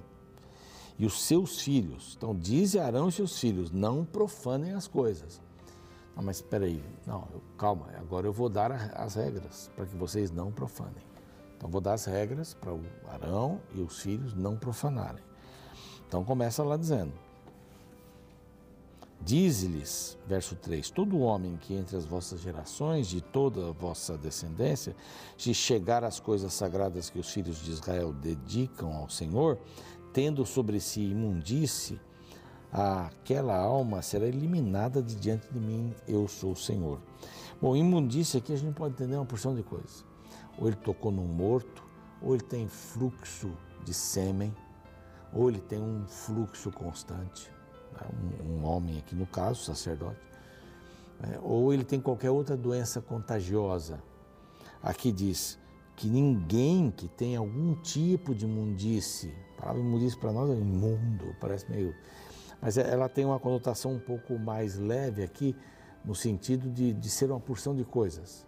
E 0.97 1.05
os 1.05 1.21
seus 1.23 1.61
filhos, 1.61 2.15
então 2.17 2.35
diz 2.35 2.75
Arão 2.75 3.09
e 3.09 3.11
seus 3.11 3.37
filhos, 3.39 3.71
não 3.71 4.05
profanem 4.05 4.71
as 4.71 4.87
coisas. 4.87 5.41
Não, 6.15 6.23
mas 6.23 6.37
espera 6.37 6.65
aí, 6.65 6.81
não, 7.05 7.27
calma, 7.57 7.87
agora 7.97 8.27
eu 8.27 8.33
vou 8.33 8.47
dar 8.47 8.71
as 8.95 9.15
regras 9.15 9.69
para 9.75 9.85
que 9.85 9.95
vocês 9.95 10.31
não 10.31 10.51
profanem. 10.51 11.03
Então 11.57 11.69
vou 11.69 11.81
dar 11.81 11.93
as 11.93 12.05
regras 12.05 12.53
para 12.53 12.73
o 12.73 12.81
Arão 13.07 13.59
e 13.73 13.81
os 13.81 13.99
filhos 13.99 14.33
não 14.33 14.55
profanarem. 14.55 15.23
Então 16.07 16.23
começa 16.23 16.63
lá 16.63 16.77
dizendo: 16.77 17.11
Dize-lhes, 19.25 20.15
verso 20.27 20.55
3: 20.55 20.91
Todo 20.91 21.17
homem 21.17 21.57
que 21.57 21.73
entre 21.73 21.97
as 21.97 22.05
vossas 22.05 22.41
gerações, 22.41 23.07
de 23.07 23.21
toda 23.21 23.69
a 23.69 23.71
vossa 23.71 24.15
descendência, 24.15 24.95
se 25.35 25.51
chegar 25.51 26.03
às 26.03 26.19
coisas 26.19 26.53
sagradas 26.53 27.09
que 27.09 27.17
os 27.17 27.31
filhos 27.31 27.57
de 27.57 27.71
Israel 27.71 28.13
dedicam 28.13 28.95
ao 28.95 29.09
Senhor, 29.09 29.57
tendo 30.13 30.45
sobre 30.45 30.79
si 30.79 31.01
imundície, 31.01 31.99
aquela 32.71 33.57
alma 33.57 34.03
será 34.03 34.27
eliminada 34.27 35.01
de 35.01 35.15
diante 35.15 35.51
de 35.51 35.59
mim, 35.59 35.91
eu 36.07 36.27
sou 36.27 36.51
o 36.51 36.55
Senhor. 36.55 37.01
Bom, 37.59 37.75
imundície 37.75 38.37
aqui 38.37 38.53
a 38.53 38.57
gente 38.57 38.75
pode 38.75 38.93
entender 38.93 39.15
uma 39.15 39.25
porção 39.25 39.55
de 39.55 39.63
coisas. 39.63 40.05
Ou 40.55 40.67
ele 40.67 40.75
tocou 40.75 41.11
num 41.11 41.25
morto, 41.25 41.83
ou 42.21 42.35
ele 42.35 42.43
tem 42.43 42.67
fluxo 42.67 43.51
de 43.83 43.93
sêmen, 43.93 44.55
ou 45.33 45.49
ele 45.49 45.61
tem 45.61 45.81
um 45.81 46.05
fluxo 46.05 46.69
constante 46.69 47.54
um, 48.03 48.53
um 48.53 48.65
homem 48.65 48.97
aqui 48.97 49.15
no 49.15 49.25
caso, 49.25 49.63
sacerdote, 49.63 50.19
é, 51.23 51.39
ou 51.41 51.73
ele 51.73 51.83
tem 51.83 51.99
qualquer 51.99 52.31
outra 52.31 52.57
doença 52.57 53.01
contagiosa. 53.01 54.01
Aqui 54.81 55.11
diz 55.11 55.57
que 55.95 56.07
ninguém 56.07 56.91
que 56.91 57.07
tem 57.07 57.35
algum 57.35 57.73
tipo 57.75 58.35
de 58.35 58.45
imundice, 58.45 59.33
a 59.57 59.61
palavra 59.61 59.81
imundice 59.81 60.17
para 60.17 60.31
nós 60.31 60.49
é 60.49 60.53
imundo, 60.53 61.35
parece 61.39 61.69
meio. 61.71 61.95
Mas 62.61 62.77
é, 62.77 62.91
ela 62.91 63.07
tem 63.07 63.25
uma 63.25 63.39
conotação 63.39 63.93
um 63.93 63.99
pouco 63.99 64.37
mais 64.37 64.77
leve 64.77 65.23
aqui, 65.23 65.55
no 66.03 66.13
sentido 66.13 66.69
de, 66.69 66.93
de 66.93 67.09
ser 67.09 67.31
uma 67.31 67.39
porção 67.39 67.75
de 67.75 67.83
coisas. 67.83 68.45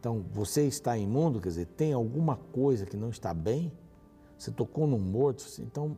Então, 0.00 0.24
você 0.32 0.66
está 0.66 0.98
imundo, 0.98 1.40
quer 1.40 1.50
dizer, 1.50 1.66
tem 1.66 1.92
alguma 1.92 2.36
coisa 2.36 2.84
que 2.84 2.96
não 2.96 3.10
está 3.10 3.32
bem, 3.32 3.70
você 4.36 4.50
tocou 4.50 4.84
num 4.84 4.98
morto, 4.98 5.44
então 5.60 5.96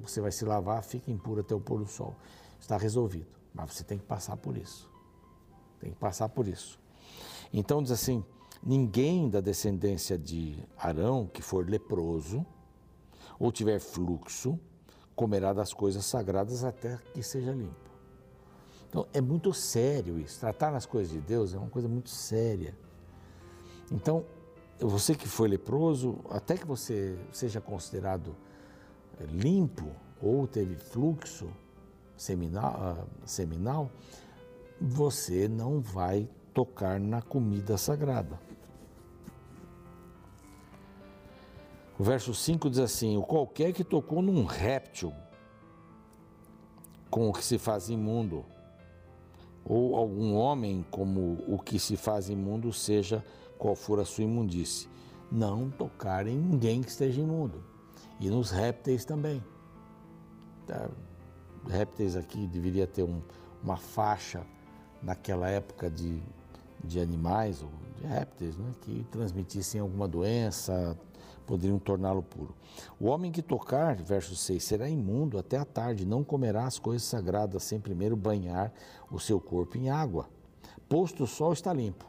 você 0.00 0.20
vai 0.20 0.32
se 0.32 0.44
lavar, 0.44 0.82
fica 0.82 1.10
impuro 1.10 1.40
até 1.40 1.54
o 1.54 1.60
pôr 1.60 1.80
do 1.80 1.86
sol. 1.86 2.16
Está 2.60 2.76
resolvido. 2.76 3.26
Mas 3.52 3.72
você 3.72 3.84
tem 3.84 3.98
que 3.98 4.04
passar 4.04 4.36
por 4.36 4.56
isso. 4.56 4.88
Tem 5.80 5.90
que 5.90 5.96
passar 5.96 6.28
por 6.28 6.46
isso. 6.46 6.78
Então 7.52 7.82
diz 7.82 7.92
assim: 7.92 8.24
ninguém 8.62 9.28
da 9.28 9.40
descendência 9.40 10.18
de 10.18 10.62
Arão 10.76 11.26
que 11.26 11.42
for 11.42 11.68
leproso 11.68 12.44
ou 13.38 13.52
tiver 13.52 13.78
fluxo 13.78 14.58
comerá 15.14 15.52
das 15.52 15.72
coisas 15.72 16.04
sagradas 16.04 16.62
até 16.64 16.96
que 17.12 17.22
seja 17.22 17.52
limpo. 17.52 17.88
Então 18.88 19.06
é 19.12 19.20
muito 19.20 19.52
sério 19.52 20.18
isso. 20.18 20.40
Tratar 20.40 20.74
as 20.74 20.86
coisas 20.86 21.12
de 21.12 21.20
Deus 21.20 21.54
é 21.54 21.58
uma 21.58 21.68
coisa 21.68 21.88
muito 21.88 22.10
séria. 22.10 22.76
Então, 23.90 24.24
você 24.78 25.14
que 25.14 25.26
foi 25.26 25.48
leproso, 25.48 26.20
até 26.30 26.56
que 26.56 26.66
você 26.66 27.18
seja 27.32 27.60
considerado 27.60 28.36
limpo 29.24 29.90
ou 30.20 30.46
teve 30.46 30.76
fluxo 30.76 31.48
seminal, 32.16 32.76
ah, 32.80 33.06
seminal, 33.24 33.90
você 34.80 35.48
não 35.48 35.80
vai 35.80 36.28
tocar 36.52 36.98
na 36.98 37.22
comida 37.22 37.76
sagrada. 37.76 38.38
O 41.98 42.04
verso 42.04 42.32
5 42.32 42.70
diz 42.70 42.78
assim: 42.78 43.16
O 43.16 43.22
qualquer 43.22 43.72
que 43.72 43.82
tocou 43.82 44.22
num 44.22 44.44
réptil 44.44 45.12
com 47.10 47.28
o 47.28 47.32
que 47.32 47.44
se 47.44 47.58
faz 47.58 47.88
imundo, 47.88 48.44
ou 49.64 49.96
algum 49.96 50.34
homem 50.34 50.84
como 50.90 51.44
o 51.48 51.58
que 51.58 51.78
se 51.78 51.96
faz 51.96 52.28
imundo, 52.28 52.72
seja 52.72 53.24
qual 53.56 53.74
for 53.74 53.98
a 53.98 54.04
sua 54.04 54.24
imundície, 54.24 54.88
não 55.30 55.70
tocar 55.70 56.26
em 56.26 56.36
ninguém 56.36 56.82
que 56.82 56.90
esteja 56.90 57.20
imundo. 57.20 57.64
E 58.20 58.28
nos 58.28 58.50
répteis 58.50 59.04
também. 59.04 59.42
Tá? 60.66 60.88
Répteis 61.68 62.16
aqui 62.16 62.46
deveria 62.46 62.86
ter 62.86 63.02
um, 63.02 63.22
uma 63.62 63.76
faixa 63.76 64.44
naquela 65.02 65.48
época 65.48 65.90
de, 65.90 66.22
de 66.82 67.00
animais 67.00 67.62
ou 67.62 67.70
de 67.96 68.06
répteis 68.06 68.56
né, 68.56 68.72
que 68.80 69.04
transmitissem 69.10 69.80
alguma 69.80 70.08
doença, 70.08 70.96
poderiam 71.46 71.78
torná-lo 71.78 72.22
puro. 72.22 72.54
O 73.00 73.06
homem 73.06 73.32
que 73.32 73.40
tocar, 73.40 73.96
verso 73.96 74.36
6, 74.36 74.62
será 74.62 74.88
imundo 74.88 75.38
até 75.38 75.56
a 75.56 75.64
tarde, 75.64 76.04
não 76.04 76.22
comerá 76.22 76.66
as 76.66 76.78
coisas 76.78 77.06
sagradas 77.06 77.62
sem 77.62 77.80
primeiro 77.80 78.16
banhar 78.16 78.72
o 79.10 79.18
seu 79.18 79.40
corpo 79.40 79.78
em 79.78 79.88
água. 79.88 80.28
Posto 80.88 81.24
o 81.24 81.26
sol 81.26 81.52
está 81.52 81.72
limpo. 81.72 82.06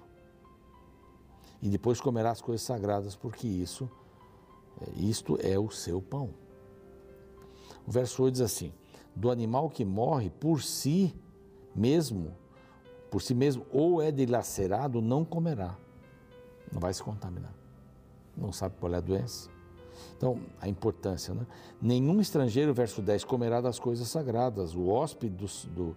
E 1.62 1.70
depois 1.70 2.00
comerá 2.00 2.32
as 2.32 2.42
coisas 2.42 2.66
sagradas, 2.66 3.16
porque 3.16 3.48
isso 3.48 3.90
isto 4.96 5.38
é 5.42 5.58
o 5.58 5.70
seu 5.70 6.02
pão. 6.02 6.30
O 7.86 7.92
verso 7.92 8.24
8 8.24 8.34
diz 8.34 8.42
assim: 8.42 8.74
Do 9.16 9.32
animal 9.32 9.70
que 9.70 9.84
morre 9.84 10.30
por 10.30 10.62
si 10.62 11.14
mesmo, 11.76 12.36
por 13.10 13.22
si 13.22 13.34
mesmo, 13.34 13.66
ou 13.72 14.02
é 14.02 14.12
dilacerado, 14.12 15.02
não 15.02 15.26
comerá. 15.26 15.76
Não 16.72 16.80
vai 16.80 16.94
se 16.94 17.02
contaminar. 17.02 17.54
Não 18.38 18.52
sabe 18.52 18.76
qual 18.80 18.94
é 18.94 18.98
a 18.98 19.02
doença. 19.02 19.50
Então, 20.16 20.40
a 20.62 20.68
importância, 20.68 21.34
né? 21.34 21.46
Nenhum 21.82 22.22
estrangeiro, 22.22 22.74
verso 22.74 23.02
10, 23.02 23.24
comerá 23.24 23.60
das 23.60 23.80
coisas 23.80 24.08
sagradas. 24.08 24.76
O 24.76 24.88
hóspede 24.88 25.36
do, 25.36 25.46
do, 25.74 25.96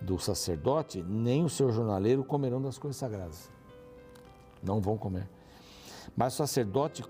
do 0.00 0.18
sacerdote, 0.18 1.02
nem 1.02 1.44
o 1.44 1.48
seu 1.48 1.70
jornaleiro 1.72 2.24
comerão 2.24 2.62
das 2.62 2.78
coisas 2.78 2.96
sagradas. 2.96 3.50
Não 4.62 4.80
vão 4.80 4.96
comer. 4.96 5.28
Mas 6.16 6.34
o 6.34 6.36
sacerdote, 6.36 7.02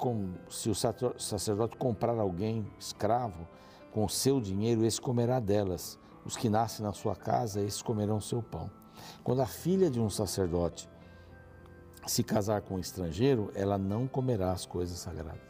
se 0.48 0.70
o 0.70 0.74
sacerdote 0.74 1.76
comprar 1.76 2.18
alguém 2.18 2.66
escravo 2.78 3.48
com 3.90 4.04
o 4.04 4.08
seu 4.08 4.40
dinheiro, 4.40 4.84
esse 4.84 5.00
comerá 5.00 5.40
delas. 5.40 5.98
Os 6.24 6.36
que 6.36 6.48
nascem 6.48 6.84
na 6.86 6.92
sua 6.92 7.16
casa, 7.16 7.60
esses 7.60 7.82
comerão 7.82 8.20
seu 8.20 8.42
pão. 8.42 8.70
Quando 9.24 9.42
a 9.42 9.46
filha 9.46 9.90
de 9.90 10.00
um 10.00 10.08
sacerdote 10.08 10.88
se 12.06 12.22
casar 12.22 12.62
com 12.62 12.76
um 12.76 12.78
estrangeiro, 12.78 13.50
ela 13.54 13.76
não 13.76 14.06
comerá 14.06 14.52
as 14.52 14.64
coisas 14.66 14.98
sagradas. 14.98 15.40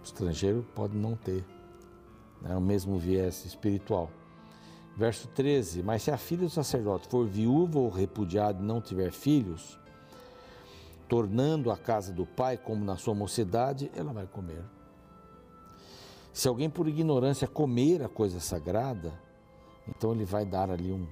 O 0.00 0.04
estrangeiro 0.04 0.66
pode 0.74 0.96
não 0.96 1.16
ter 1.16 1.44
né, 2.40 2.56
o 2.56 2.60
mesmo 2.60 2.98
viés 2.98 3.44
espiritual. 3.44 4.10
Verso 4.96 5.28
13: 5.28 5.82
Mas 5.82 6.02
se 6.02 6.10
a 6.10 6.16
filha 6.16 6.42
do 6.42 6.50
sacerdote 6.50 7.08
for 7.08 7.26
viúva 7.26 7.78
ou 7.78 7.88
repudiada 7.88 8.60
e 8.60 8.66
não 8.66 8.80
tiver 8.80 9.12
filhos, 9.12 9.78
tornando 11.12 11.70
a 11.70 11.76
casa 11.76 12.10
do 12.10 12.24
pai 12.24 12.56
como 12.56 12.82
na 12.86 12.96
sua 12.96 13.14
mocidade, 13.14 13.92
ela 13.94 14.14
vai 14.14 14.26
comer. 14.26 14.64
Se 16.32 16.48
alguém 16.48 16.70
por 16.70 16.88
ignorância 16.88 17.46
comer 17.46 18.02
a 18.02 18.08
coisa 18.08 18.40
sagrada, 18.40 19.12
então 19.86 20.12
ele 20.12 20.24
vai 20.24 20.46
dar 20.46 20.70
ali 20.70 20.90
um, 20.90 21.06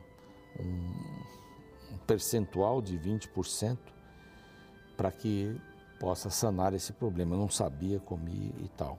um, 0.58 1.92
um 1.92 1.98
percentual 2.06 2.80
de 2.80 2.98
20% 2.98 3.76
para 4.96 5.12
que 5.12 5.54
possa 5.98 6.30
sanar 6.30 6.72
esse 6.72 6.94
problema. 6.94 7.34
Eu 7.34 7.40
não 7.40 7.50
sabia, 7.50 8.00
comi 8.00 8.54
e 8.58 8.68
tal. 8.78 8.98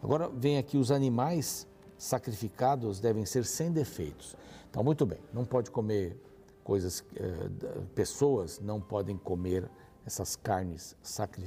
Agora 0.00 0.28
vem 0.28 0.58
aqui 0.58 0.78
os 0.78 0.92
animais 0.92 1.66
sacrificados 1.98 3.00
devem 3.00 3.26
ser 3.26 3.44
sem 3.44 3.72
defeitos. 3.72 4.36
Então, 4.70 4.84
muito 4.84 5.04
bem, 5.04 5.18
não 5.34 5.44
pode 5.44 5.72
comer 5.72 6.16
coisas, 6.62 7.04
eh, 7.16 7.48
pessoas 7.96 8.60
não 8.60 8.80
podem 8.80 9.16
comer 9.16 9.68
essas 10.06 10.36
carnes 10.36 10.96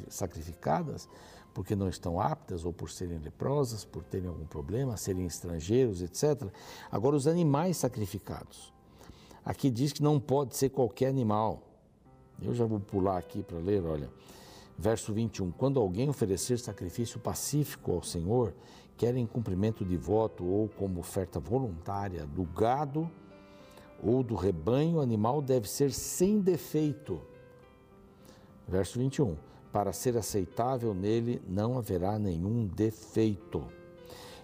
sacrificadas 0.10 1.08
porque 1.54 1.76
não 1.76 1.90
estão 1.90 2.20
aptas 2.20 2.64
ou 2.64 2.72
por 2.72 2.90
serem 2.90 3.20
leprosas, 3.20 3.84
por 3.84 4.04
terem 4.04 4.28
algum 4.28 4.46
problema, 4.46 4.96
serem 4.98 5.26
estrangeiros, 5.26 6.02
etc. 6.02 6.48
Agora, 6.92 7.16
os 7.16 7.28
animais 7.28 7.78
sacrificados. 7.78 8.74
Aqui 9.44 9.70
diz 9.70 9.92
que 9.92 10.04
não 10.04 10.20
pode 10.20 10.56
ser 10.56 10.70
qualquer 10.70 11.08
animal. 11.08 11.64
Eu 12.42 12.54
já 12.54 12.66
vou 12.66 12.80
pular 12.80 13.18
aqui 13.18 13.44
para 13.44 13.58
ler, 13.58 13.84
olha. 13.84 14.10
Verso 14.78 15.14
21. 15.14 15.52
Quando 15.52 15.80
alguém 15.80 16.08
oferecer 16.08 16.58
sacrifício 16.60 17.20
pacífico 17.20 17.92
ao 17.92 18.04
Senhor, 18.04 18.54
quer 18.96 19.16
em 19.18 19.26
cumprimento 19.26 19.84
de 19.84 19.98
voto 19.98 20.46
ou 20.46 20.70
como 20.70 21.00
oferta 21.00 21.40
voluntária 21.40 22.26
do 22.26 22.44
gado 22.44 23.10
ou 24.02 24.24
do 24.24 24.36
rebanho, 24.36 24.98
o 24.98 25.02
animal 25.02 25.42
deve 25.42 25.70
ser 25.70 25.92
sem 25.92 26.40
defeito. 26.40 27.22
Verso 28.70 29.00
21. 29.00 29.36
Para 29.72 29.92
ser 29.92 30.16
aceitável 30.18 30.94
nele 30.94 31.42
não 31.48 31.78
haverá 31.78 32.18
nenhum 32.20 32.66
defeito. 32.68 33.66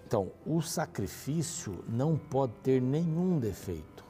Então, 0.06 0.30
o 0.44 0.60
sacrifício 0.60 1.84
não 1.88 2.16
pode 2.16 2.52
ter 2.62 2.80
nenhum 2.80 3.38
defeito. 3.38 4.04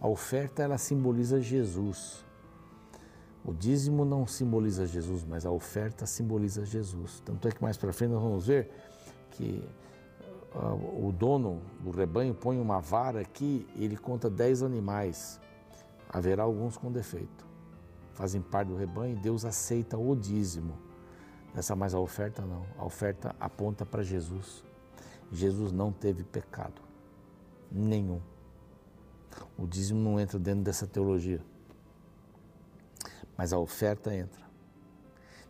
A 0.00 0.08
oferta 0.08 0.62
ela 0.62 0.76
simboliza 0.76 1.40
Jesus. 1.40 2.24
O 3.44 3.54
dízimo 3.54 4.04
não 4.04 4.26
simboliza 4.26 4.86
Jesus, 4.86 5.24
mas 5.24 5.46
a 5.46 5.50
oferta 5.50 6.04
simboliza 6.04 6.64
Jesus. 6.64 7.22
Tanto 7.24 7.48
é 7.48 7.50
que 7.50 7.62
mais 7.62 7.76
para 7.76 7.92
frente 7.92 8.10
nós 8.10 8.22
vamos 8.22 8.46
ver 8.46 8.70
que 9.30 9.66
uh, 10.54 11.06
o 11.06 11.12
dono 11.12 11.62
do 11.80 11.90
rebanho 11.90 12.34
põe 12.34 12.58
uma 12.58 12.80
vara 12.80 13.20
aqui 13.20 13.66
e 13.74 13.84
ele 13.84 13.96
conta 13.96 14.28
dez 14.28 14.62
animais. 14.62 15.40
Haverá 16.08 16.42
alguns 16.42 16.76
com 16.76 16.90
defeito. 16.90 17.46
Fazem 18.16 18.42
parte 18.42 18.68
do 18.68 18.76
rebanho 18.76 19.16
Deus 19.16 19.44
aceita 19.44 19.96
o 19.96 20.16
dízimo. 20.16 20.76
Essa 21.54 21.76
mais 21.76 21.94
a 21.94 22.00
oferta 22.00 22.42
não. 22.42 22.66
A 22.76 22.84
oferta 22.84 23.34
aponta 23.38 23.86
para 23.86 24.02
Jesus. 24.02 24.64
Jesus 25.30 25.70
não 25.70 25.92
teve 25.92 26.24
pecado 26.24 26.82
nenhum. 27.70 28.20
O 29.56 29.66
dízimo 29.66 30.00
não 30.00 30.18
entra 30.18 30.38
dentro 30.38 30.62
dessa 30.62 30.86
teologia 30.86 31.40
mas 33.36 33.52
a 33.52 33.58
oferta 33.58 34.14
entra. 34.14 34.46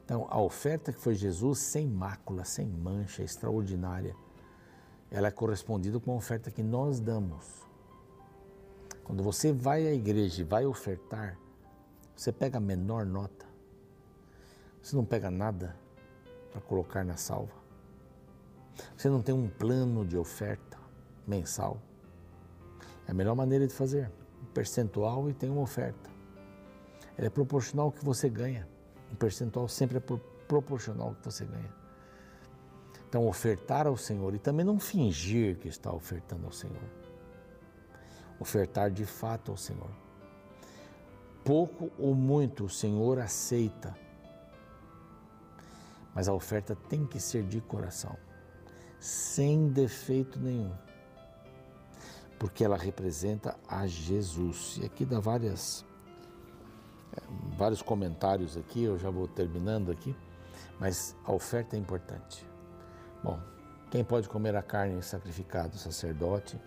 Então, 0.05 0.27
a 0.29 0.41
oferta 0.41 0.93
que 0.93 1.01
foi 1.01 1.15
Jesus 1.15 1.59
sem 1.59 1.87
mácula, 1.87 2.45
sem 2.45 2.67
mancha, 2.67 3.23
extraordinária, 3.23 4.15
ela 5.11 5.29
é 5.29 5.31
correspondida 5.31 5.99
com 6.01 6.13
a 6.13 6.17
oferta 6.17 6.51
que 6.51 6.63
nós 6.63 7.01
damos. 7.01 7.65
Quando 9.05 9.23
você 9.23 9.53
vai 9.53 9.87
à 9.87 9.93
igreja 9.93 10.43
e 10.43 10.45
vai 10.45 10.67
ofertar, 10.67 11.39
você 12.17 12.33
pega 12.33 12.57
a 12.57 12.61
menor 12.61 13.05
nota. 13.05 13.45
Você 14.83 14.97
não 14.97 15.05
pega 15.05 15.31
nada 15.31 15.77
para 16.51 16.61
colocar 16.63 17.05
na 17.05 17.17
salva. 17.17 17.53
Você 18.97 19.09
não 19.09 19.21
tem 19.21 19.35
um 19.35 19.49
plano 19.49 20.05
de 20.05 20.17
oferta 20.17 20.79
mensal. 21.27 21.81
É 23.07 23.11
a 23.11 23.15
melhor 23.15 23.35
maneira 23.35 23.67
de 23.67 23.75
fazer. 23.75 24.11
Um 24.43 24.47
percentual 24.47 25.29
e 25.29 25.35
tem 25.35 25.51
uma 25.51 25.61
oferta. 25.61 26.11
Ela 27.19 27.27
é 27.27 27.31
proporcional 27.31 27.87
ao 27.87 27.93
que 27.93 28.05
você 28.05 28.29
ganha. 28.29 28.67
O 29.13 29.17
percentual 29.17 29.69
sempre 29.69 29.99
é 29.99 30.01
proporcional 30.49 31.09
ao 31.09 31.15
que 31.15 31.25
você 31.25 31.45
ganha. 31.45 31.75
Então, 33.09 33.27
ofertar 33.27 33.87
ao 33.87 33.97
Senhor 33.97 34.35
e 34.35 34.39
também 34.39 34.65
não 34.65 34.81
fingir 34.81 35.57
que 35.59 35.69
está 35.69 35.93
ofertando 35.93 36.47
ao 36.47 36.53
Senhor. 36.53 36.83
Ofertar 38.39 38.91
de 38.91 39.05
fato 39.05 39.51
ao 39.51 39.57
Senhor. 39.57 40.06
Pouco 41.47 41.93
ou 41.97 42.13
muito 42.13 42.65
o 42.65 42.69
Senhor 42.69 43.21
aceita, 43.21 43.97
mas 46.13 46.29
a 46.29 46.35
oferta 46.35 46.75
tem 46.75 47.07
que 47.07 47.21
ser 47.21 47.45
de 47.45 47.61
coração, 47.61 48.17
sem 48.99 49.69
defeito 49.69 50.41
nenhum, 50.41 50.75
porque 52.37 52.65
ela 52.65 52.77
representa 52.77 53.57
a 53.69 53.87
Jesus. 53.87 54.81
E 54.83 54.87
aqui 54.87 55.05
dá 55.05 55.21
várias 55.21 55.85
vários 57.57 57.81
comentários 57.81 58.57
aqui, 58.57 58.83
eu 58.83 58.99
já 58.99 59.09
vou 59.09 59.29
terminando 59.29 59.93
aqui, 59.93 60.17
mas 60.81 61.15
a 61.25 61.33
oferta 61.33 61.77
é 61.77 61.79
importante. 61.79 62.45
Bom, 63.23 63.41
quem 63.89 64.03
pode 64.05 64.29
comer 64.29 64.57
a 64.57 64.63
carne 64.63 65.01
sacrificada? 65.01 65.77
O 65.77 65.79
sacerdote 65.79 66.61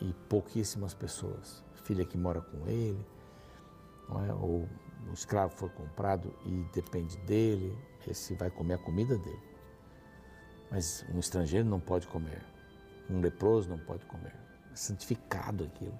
e 0.00 0.12
pouquíssimas 0.28 0.94
pessoas. 0.94 1.64
Filha 1.82 2.04
que 2.04 2.16
mora 2.16 2.40
com 2.40 2.68
ele, 2.68 3.04
é? 4.10 4.32
ou 4.34 4.68
o 5.08 5.12
escravo 5.12 5.54
foi 5.54 5.68
comprado 5.70 6.34
e 6.44 6.64
depende 6.72 7.16
dele, 7.18 7.76
esse 8.06 8.34
vai 8.34 8.50
comer 8.50 8.74
a 8.74 8.78
comida 8.78 9.16
dele. 9.18 9.48
Mas 10.70 11.04
um 11.14 11.18
estrangeiro 11.18 11.68
não 11.68 11.80
pode 11.80 12.06
comer, 12.06 12.44
um 13.08 13.20
leproso 13.20 13.68
não 13.68 13.78
pode 13.78 14.04
comer. 14.06 14.34
É 14.72 14.76
santificado 14.76 15.64
aquilo 15.64 15.98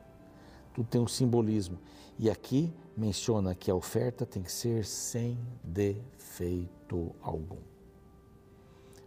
tudo 0.79 0.89
tem 0.89 1.01
um 1.01 1.09
simbolismo. 1.09 1.77
E 2.19 2.31
aqui 2.31 2.73
menciona 2.97 3.53
que 3.53 3.69
a 3.69 3.75
oferta 3.75 4.25
tem 4.25 4.43
que 4.43 4.53
ser 4.53 4.85
sem 4.85 5.37
defeito 5.63 7.15
algum. 7.21 7.59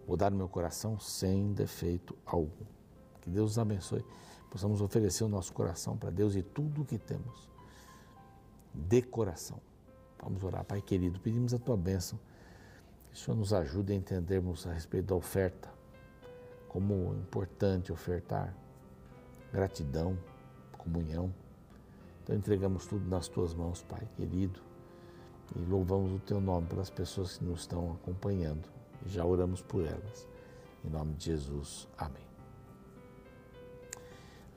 Vou 0.05 0.17
dar 0.17 0.29
no 0.29 0.37
meu 0.37 0.49
coração 0.49 0.99
sem 0.99 1.53
defeito 1.53 2.13
algum. 2.25 2.65
Que 3.21 3.29
Deus 3.29 3.51
nos 3.51 3.59
abençoe. 3.59 4.03
Possamos 4.49 4.81
oferecer 4.81 5.23
o 5.23 5.29
nosso 5.29 5.53
coração 5.53 5.95
para 5.95 6.09
Deus 6.09 6.35
e 6.35 6.41
tudo 6.41 6.81
o 6.81 6.85
que 6.85 6.97
temos. 6.97 7.49
De 8.73 9.01
coração. 9.01 9.59
Vamos 10.21 10.43
orar, 10.43 10.63
Pai 10.63 10.81
querido. 10.81 11.19
Pedimos 11.19 11.53
a 11.53 11.59
tua 11.59 11.77
bênção. 11.77 12.19
Que 13.09 13.15
o 13.15 13.17
Senhor 13.17 13.37
nos 13.37 13.53
ajude 13.53 13.93
a 13.93 13.95
entendermos 13.95 14.65
a 14.67 14.73
respeito 14.73 15.07
da 15.07 15.15
oferta. 15.15 15.69
Como 16.69 17.13
é 17.13 17.17
importante 17.17 17.91
ofertar. 17.91 18.55
Gratidão, 19.51 20.17
comunhão 20.77 21.33
então 22.23 22.35
entregamos 22.35 22.85
tudo 22.85 23.07
nas 23.09 23.27
tuas 23.27 23.53
mãos, 23.53 23.81
Pai 23.83 24.07
querido, 24.15 24.61
e 25.55 25.59
louvamos 25.59 26.13
o 26.13 26.19
teu 26.19 26.39
nome 26.39 26.67
pelas 26.67 26.89
pessoas 26.89 27.37
que 27.37 27.43
nos 27.43 27.61
estão 27.61 27.93
acompanhando 27.93 28.69
e 29.05 29.09
já 29.09 29.25
oramos 29.25 29.61
por 29.61 29.85
elas. 29.85 30.27
Em 30.83 30.89
nome 30.89 31.13
de 31.15 31.25
Jesus, 31.25 31.87
amém. 31.97 32.23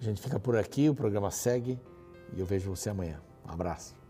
A 0.01 0.05
gente 0.05 0.21
fica 0.21 0.39
por 0.39 0.57
aqui, 0.57 0.89
o 0.89 0.95
programa 0.95 1.31
segue 1.31 1.79
e 2.33 2.41
eu 2.41 2.47
vejo 2.47 2.71
você 2.71 2.91
amanhã. 2.91 3.21
Um 3.47 3.51
abraço. 3.51 4.04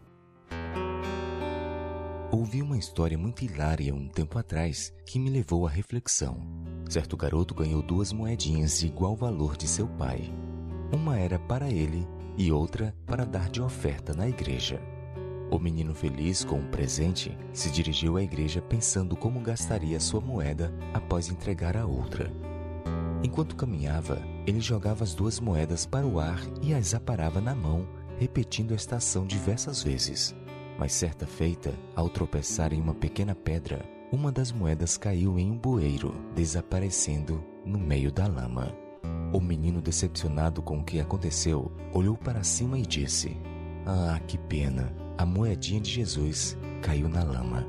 Ouvi 2.35 2.61
uma 2.62 2.77
história 2.77 3.16
muito 3.16 3.44
hilária 3.44 3.94
um 3.94 4.09
tempo 4.09 4.37
atrás 4.40 4.92
que 5.07 5.20
me 5.20 5.31
levou 5.31 5.68
à 5.68 5.70
reflexão. 5.70 6.37
Certo 6.90 7.16
garoto 7.16 7.55
ganhou 7.55 7.81
duas 7.81 8.12
moedinhas 8.12 8.81
de 8.81 8.88
igual 8.88 9.14
valor 9.14 9.57
de 9.57 9.68
seu 9.68 9.87
pai. 9.87 10.35
Uma 10.92 11.16
era 11.16 11.38
para 11.38 11.70
ele 11.70 12.05
e 12.37 12.51
outra 12.51 12.92
para 13.07 13.25
dar 13.25 13.49
de 13.49 13.62
oferta 13.62 14.12
na 14.12 14.29
igreja. 14.29 14.83
O 15.49 15.61
menino 15.61 15.94
feliz 15.94 16.42
com 16.42 16.59
o 16.59 16.68
presente 16.70 17.38
se 17.53 17.70
dirigiu 17.70 18.16
à 18.16 18.23
igreja 18.25 18.61
pensando 18.61 19.14
como 19.14 19.38
gastaria 19.38 20.01
sua 20.01 20.20
moeda 20.20 20.75
após 20.92 21.29
entregar 21.29 21.77
a 21.77 21.87
outra. 21.87 22.33
Enquanto 23.23 23.55
caminhava, 23.55 24.20
ele 24.44 24.61
jogava 24.61 25.05
as 25.05 25.14
duas 25.14 25.38
moedas 25.38 25.87
para 25.87 26.05
o 26.05 26.18
ar 26.18 26.40
e 26.61 26.75
as 26.75 26.94
aparava 26.94 27.40
na 27.40 27.55
mão, 27.55 27.87
repetindo 28.18 28.75
esta 28.75 28.97
ação 28.97 29.25
diversas 29.25 29.85
vezes. 29.85 30.35
Mas 30.78 30.92
certa 30.92 31.26
feita, 31.26 31.74
ao 31.94 32.08
tropeçar 32.08 32.72
em 32.72 32.80
uma 32.80 32.94
pequena 32.94 33.34
pedra, 33.34 33.84
uma 34.10 34.30
das 34.30 34.52
moedas 34.52 34.96
caiu 34.96 35.38
em 35.38 35.50
um 35.50 35.56
bueiro, 35.56 36.14
desaparecendo 36.34 37.42
no 37.64 37.78
meio 37.78 38.12
da 38.12 38.26
lama. 38.26 38.74
O 39.32 39.40
menino, 39.40 39.80
decepcionado 39.80 40.62
com 40.62 40.78
o 40.78 40.84
que 40.84 41.00
aconteceu, 41.00 41.72
olhou 41.92 42.16
para 42.16 42.44
cima 42.44 42.78
e 42.78 42.82
disse: 42.82 43.37
Ah, 43.87 44.20
que 44.26 44.38
pena! 44.38 45.04
a 45.16 45.24
moedinha 45.24 45.80
de 45.80 45.90
Jesus 45.90 46.56
caiu 46.82 47.08
na 47.08 47.22
lama. 47.22 47.66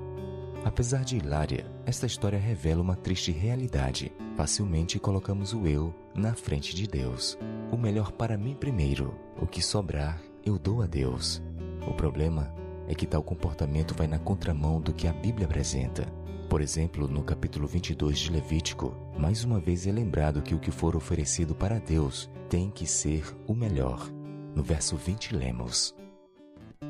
Apesar 0.63 1.03
de 1.03 1.17
hilária, 1.17 1.71
esta 1.85 2.07
história 2.07 2.39
revela 2.39 2.81
uma 2.81 2.95
triste 2.95 3.31
realidade. 3.31 4.11
Facilmente 4.35 4.99
colocamos 4.99 5.53
o 5.53 5.67
eu 5.67 5.93
na 6.15 6.33
frente 6.33 6.75
de 6.75 6.87
Deus. 6.87 7.37
O 7.71 7.77
melhor 7.77 8.11
para 8.11 8.37
mim 8.37 8.55
primeiro, 8.55 9.13
o 9.39 9.45
que 9.45 9.61
sobrar 9.61 10.19
eu 10.43 10.57
dou 10.57 10.81
a 10.81 10.87
Deus. 10.87 11.41
O 11.87 11.93
problema 11.93 12.51
é 12.87 12.95
que 12.95 13.05
tal 13.05 13.23
comportamento 13.23 13.93
vai 13.95 14.07
na 14.07 14.19
contramão 14.19 14.79
do 14.79 14.93
que 14.93 15.07
a 15.07 15.13
Bíblia 15.13 15.45
apresenta. 15.45 16.05
Por 16.49 16.61
exemplo, 16.61 17.07
no 17.07 17.23
capítulo 17.23 17.67
22 17.67 18.19
de 18.19 18.31
Levítico, 18.31 18.95
mais 19.17 19.43
uma 19.43 19.59
vez 19.59 19.87
é 19.87 19.91
lembrado 19.91 20.41
que 20.41 20.53
o 20.53 20.59
que 20.59 20.71
for 20.71 20.95
oferecido 20.95 21.55
para 21.55 21.79
Deus 21.79 22.29
tem 22.49 22.69
que 22.69 22.85
ser 22.85 23.25
o 23.47 23.55
melhor. 23.55 24.09
No 24.53 24.63
verso 24.63 24.95
20 24.95 25.35
lemos: 25.35 25.95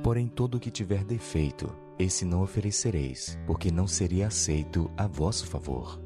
Porém, 0.04 0.28
todo 0.28 0.56
o 0.56 0.60
que 0.60 0.70
tiver 0.70 1.04
defeito, 1.04 1.74
esse 1.98 2.26
não 2.26 2.42
oferecereis, 2.42 3.40
porque 3.48 3.72
não 3.72 3.88
seria 3.88 4.28
aceito 4.28 4.92
a 4.98 5.08
vosso 5.08 5.48
favor. 5.48 6.00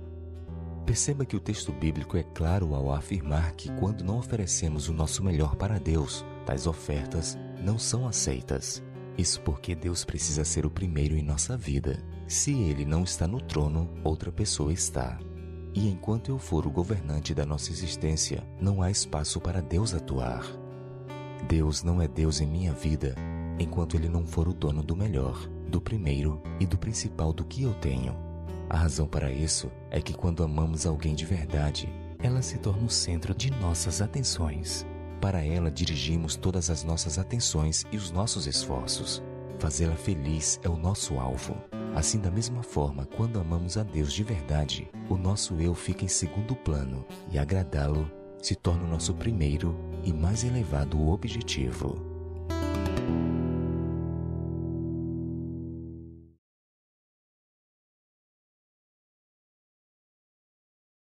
Perceba 0.85 1.25
que 1.25 1.35
o 1.35 1.39
texto 1.39 1.71
bíblico 1.71 2.17
é 2.17 2.23
claro 2.23 2.73
ao 2.73 2.91
afirmar 2.91 3.53
que 3.53 3.71
quando 3.73 4.03
não 4.03 4.17
oferecemos 4.17 4.87
o 4.89 4.93
nosso 4.93 5.23
melhor 5.23 5.55
para 5.55 5.79
Deus, 5.79 6.25
tais 6.45 6.65
ofertas 6.65 7.37
não 7.61 7.77
são 7.77 8.07
aceitas. 8.07 8.83
Isso 9.19 9.41
porque 9.41 9.75
Deus 9.75 10.05
precisa 10.05 10.45
ser 10.45 10.65
o 10.65 10.69
primeiro 10.69 11.13
em 11.13 11.21
nossa 11.21 11.57
vida. 11.57 12.01
Se 12.25 12.53
Ele 12.53 12.85
não 12.85 13.03
está 13.03 13.27
no 13.27 13.41
trono, 13.41 13.89
outra 14.01 14.31
pessoa 14.31 14.71
está. 14.71 15.19
E 15.73 15.89
enquanto 15.89 16.29
eu 16.29 16.39
for 16.39 16.65
o 16.65 16.71
governante 16.71 17.35
da 17.35 17.45
nossa 17.45 17.69
existência, 17.69 18.47
não 18.61 18.81
há 18.81 18.89
espaço 18.89 19.41
para 19.41 19.61
Deus 19.61 19.93
atuar. 19.93 20.45
Deus 21.49 21.83
não 21.83 22.01
é 22.01 22.07
Deus 22.07 22.39
em 22.39 22.47
minha 22.47 22.71
vida 22.71 23.13
enquanto 23.59 23.97
Ele 23.97 24.07
não 24.07 24.25
for 24.25 24.47
o 24.47 24.53
dono 24.53 24.81
do 24.81 24.95
melhor, 24.95 25.49
do 25.67 25.81
primeiro 25.81 26.41
e 26.57 26.65
do 26.65 26.77
principal 26.77 27.33
do 27.33 27.43
que 27.43 27.63
eu 27.63 27.73
tenho. 27.73 28.15
A 28.69 28.77
razão 28.77 29.05
para 29.05 29.29
isso 29.29 29.69
é 29.91 30.01
que 30.01 30.13
quando 30.13 30.43
amamos 30.43 30.85
alguém 30.85 31.13
de 31.13 31.25
verdade, 31.25 31.93
ela 32.19 32.41
se 32.41 32.57
torna 32.57 32.85
o 32.85 32.89
centro 32.89 33.35
de 33.35 33.51
nossas 33.51 34.01
atenções. 34.01 34.85
Para 35.21 35.43
ela 35.43 35.69
dirigimos 35.69 36.35
todas 36.35 36.69
as 36.69 36.83
nossas 36.83 37.19
atenções 37.19 37.85
e 37.91 37.97
os 37.97 38.11
nossos 38.11 38.47
esforços. 38.47 39.21
Fazê-la 39.59 39.95
feliz 39.95 40.59
é 40.63 40.69
o 40.69 40.77
nosso 40.77 41.19
alvo. 41.19 41.55
Assim, 41.93 42.19
da 42.19 42.31
mesma 42.31 42.63
forma, 42.63 43.05
quando 43.05 43.39
amamos 43.39 43.77
a 43.77 43.83
Deus 43.83 44.13
de 44.13 44.23
verdade, 44.23 44.89
o 45.09 45.17
nosso 45.17 45.59
eu 45.59 45.75
fica 45.75 46.05
em 46.05 46.07
segundo 46.07 46.55
plano 46.55 47.05
e 47.31 47.37
agradá-lo 47.37 48.09
se 48.41 48.55
torna 48.55 48.85
o 48.85 48.89
nosso 48.89 49.13
primeiro 49.13 49.75
e 50.03 50.13
mais 50.13 50.45
elevado 50.45 51.09
objetivo. 51.09 52.08